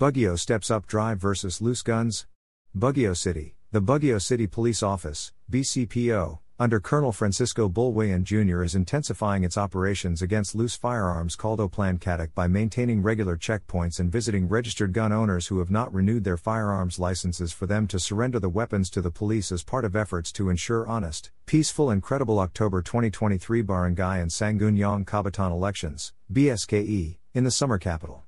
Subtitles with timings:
[0.00, 2.26] Baguio steps up drive versus loose guns.
[2.76, 8.64] Baguio City, the Baguio City Police Office, BCPO, under Colonel Francisco Bulwayan Jr.
[8.64, 14.10] is intensifying its operations against loose firearms called Oplan Katok by maintaining regular checkpoints and
[14.10, 18.40] visiting registered gun owners who have not renewed their firearms licenses for them to surrender
[18.40, 22.40] the weapons to the police as part of efforts to ensure honest, peaceful and credible
[22.40, 28.24] October 2023 Barangay and Sangguniang Kabataan elections, BSKE, in the summer capital.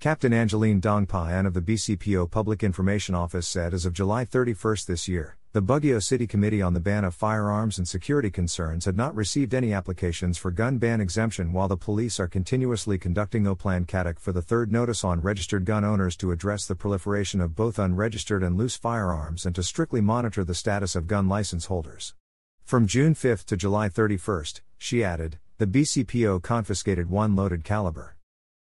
[0.00, 5.08] Captain Angeline Dongpayan of the BCPO Public Information Office said as of July 31 this
[5.08, 9.16] year, the Baguio City Committee on the Ban of Firearms and Security Concerns had not
[9.16, 14.20] received any applications for gun ban exemption while the police are continuously conducting Oplan Katok
[14.20, 18.44] for the third notice on registered gun owners to address the proliferation of both unregistered
[18.44, 22.14] and loose firearms and to strictly monitor the status of gun license holders.
[22.62, 24.44] From June 5 to July 31,
[24.78, 28.14] she added, the BCPO confiscated one loaded caliber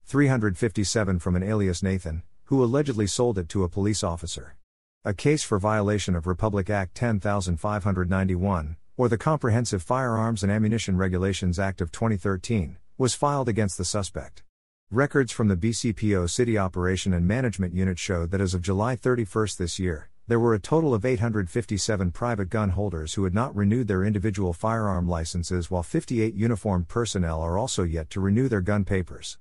[0.08, 4.56] 357 from an alias Nathan, who allegedly sold it to a police officer.
[5.04, 11.60] A case for violation of Republic Act 10591, or the Comprehensive Firearms and Ammunition Regulations
[11.60, 14.44] Act of 2013, was filed against the suspect.
[14.90, 19.48] Records from the BCPO City Operation and Management Unit showed that as of July 31
[19.58, 23.90] this year, there were a total of 857 private gun holders who had not renewed
[23.90, 28.86] their individual firearm licenses, while 58 uniformed personnel are also yet to renew their gun
[28.86, 29.38] papers.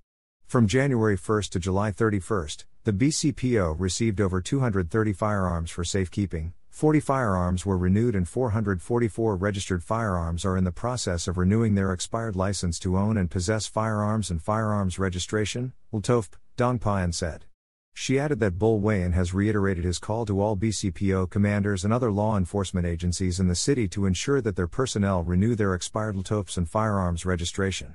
[0.47, 2.49] From January 1 to July 31,
[2.85, 9.83] the BCPO received over 230 firearms for safekeeping, 40 firearms were renewed, and 444 registered
[9.83, 14.31] firearms are in the process of renewing their expired license to own and possess firearms
[14.31, 17.47] and firearms registration, LTOPF, Dongpayan said.
[17.93, 22.13] She added that Bull Bulwayan has reiterated his call to all BCPO commanders and other
[22.13, 26.57] law enforcement agencies in the city to ensure that their personnel renew their expired LTOPFs
[26.57, 27.95] and firearms registration.